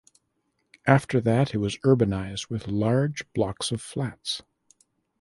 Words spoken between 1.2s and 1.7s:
that it